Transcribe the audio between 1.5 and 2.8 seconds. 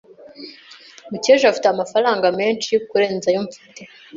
afite amafaranga menshi